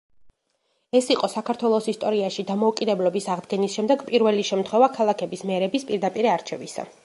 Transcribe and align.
ეს 0.99 1.09
იყო 1.15 1.27
საქართველოს 1.33 1.89
ისტორიაში 1.93 2.45
დამოუკიდებლობის 2.49 3.29
აღდგენის 3.35 3.77
შემდეგ 3.79 4.07
პირველი 4.11 4.49
შემთხვევა 4.51 4.91
ქალაქების 4.99 5.49
მერების 5.51 5.89
პირდაპირ 5.91 6.33
არჩევისა. 6.39 6.93